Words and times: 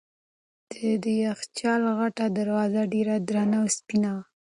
د 1.03 1.05
یخچال 1.25 1.81
غټه 1.97 2.25
دروازه 2.37 2.81
ډېره 2.93 3.15
درنه 3.27 3.57
او 3.61 3.67
سپینه 3.77 4.09
وه. 4.15 4.23